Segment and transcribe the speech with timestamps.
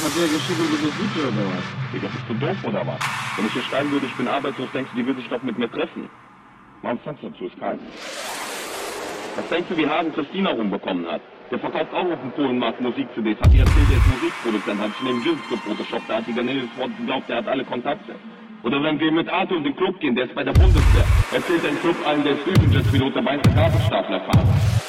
[0.00, 1.66] Hat der geschrieben, du bist Süd oder was?
[1.92, 3.00] Digga, bist du doof oder was?
[3.36, 5.58] Wenn ich hier schreiben würde, ich bin arbeitslos, denkst du, die würde sich doch mit
[5.58, 6.08] mir treffen.
[6.80, 7.78] Warum Fenster zu, ist kalt.
[9.36, 11.20] Was denkst du, wie Hagen Christina rumbekommen hat?
[11.50, 13.38] Der verkauft auch auf dem Polenmarkt Musik-CDs.
[13.40, 14.80] Hat die erzählt, er ist Musikproduzent.
[14.80, 16.08] Hat ich neben Jins gefotoshoppt.
[16.08, 18.14] Da hat die Cornelis Wort geglaubt, der hat alle Kontakte.
[18.62, 21.04] Oder wenn wir mit Arthur in den Club gehen, der ist bei der Bundeswehr.
[21.32, 24.44] Erzählt ein Club allen, der ist Düsenjet-Pilot, dabei ist der Gabelstaplerfahrer.
[24.44, 24.79] Düsenjet-Pilot.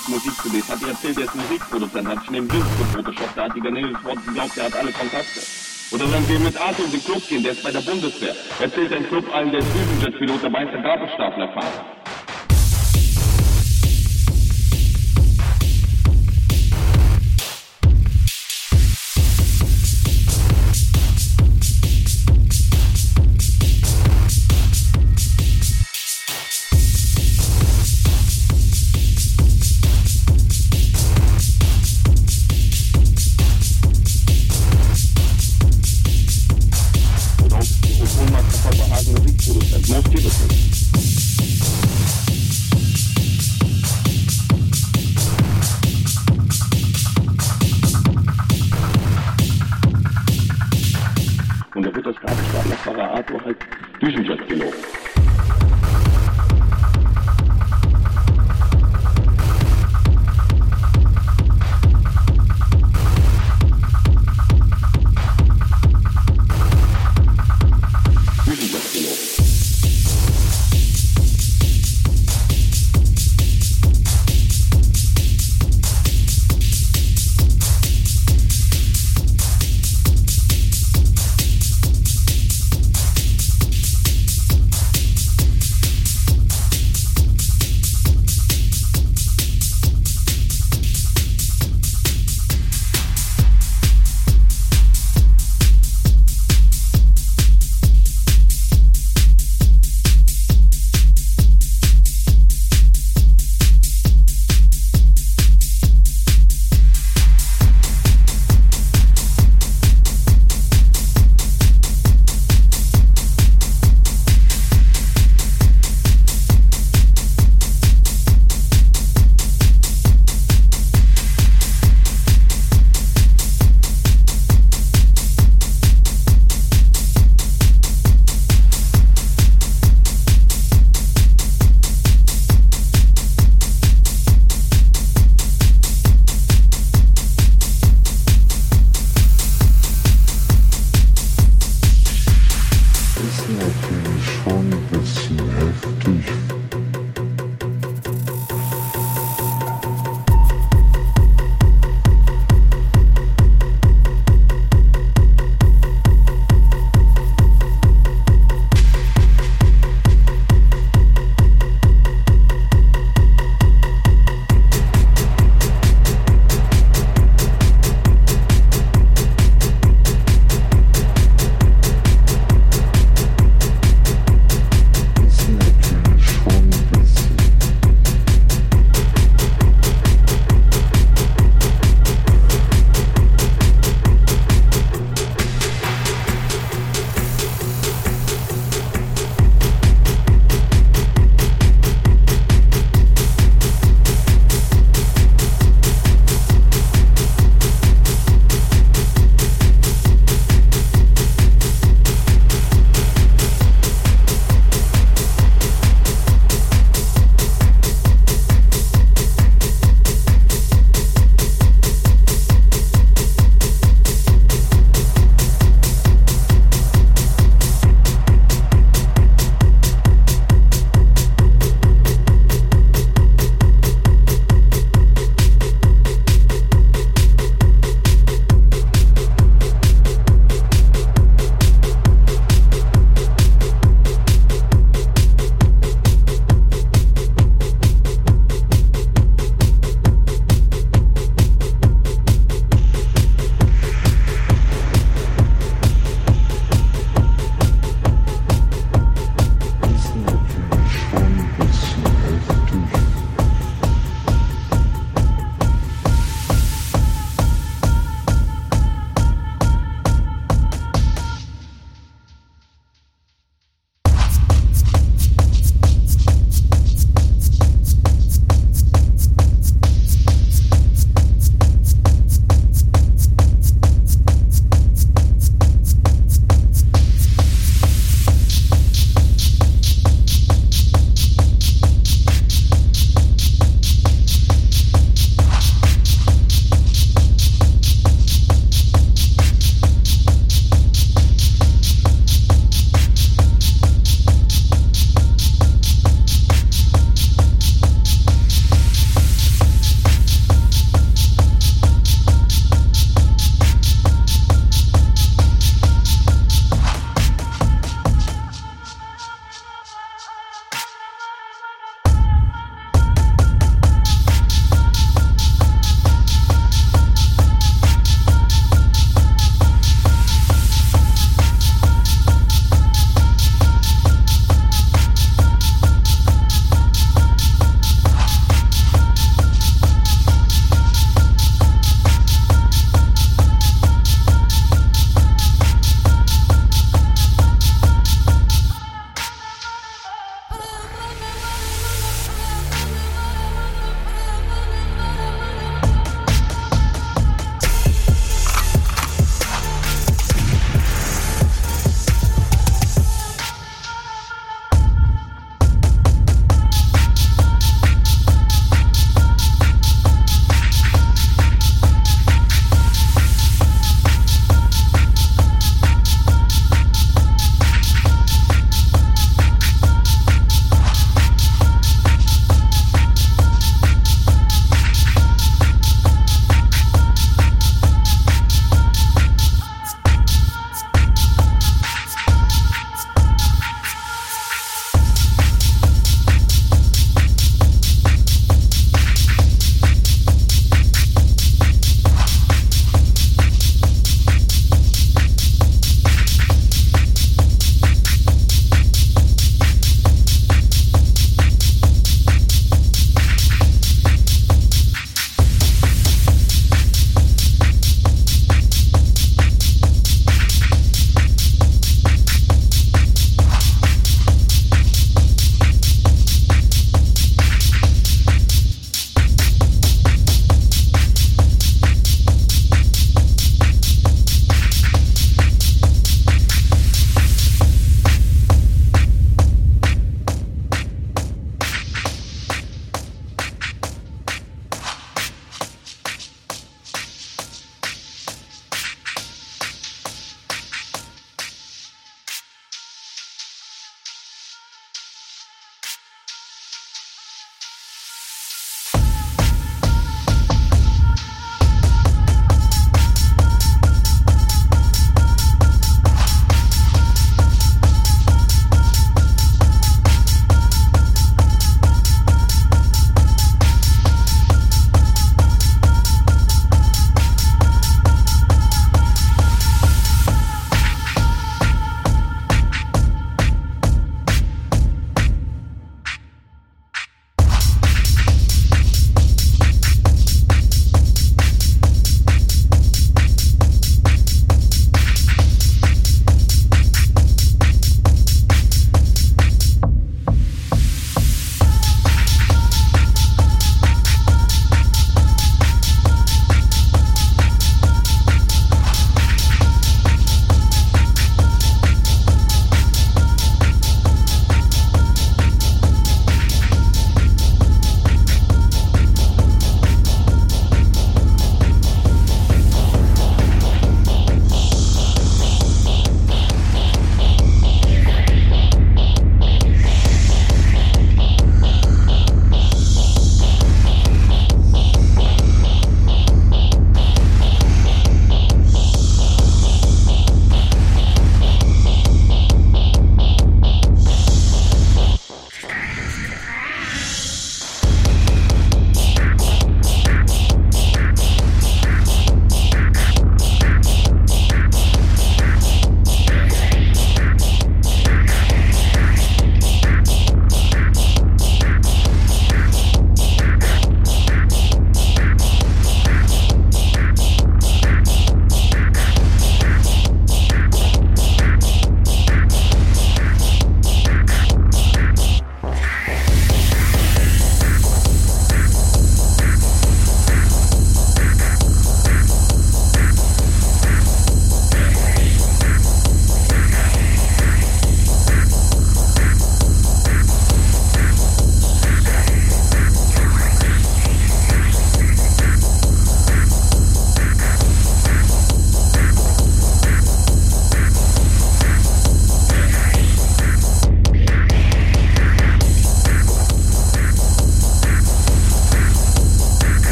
[0.00, 0.68] Dem Polenmarkt Musik-CDs.
[0.68, 2.08] Hat die erzählt, der ist Musikproduzent.
[2.08, 3.36] Hat ich neben Jins gefotoshoppt.
[3.36, 5.40] Da hat die Cornelis Wort geglaubt, der hat alle Kontakte.
[5.92, 8.34] Oder wenn wir mit Arthur in den Club gehen, der ist bei der Bundeswehr.
[8.60, 11.84] Erzählt ein Club allen, der ist Düsenjet-Pilot, dabei ist der Gabelstaplerfahrer.
[11.96, 11.99] Und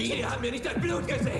[0.00, 1.39] Sie haben mir nicht das Blut gesehen.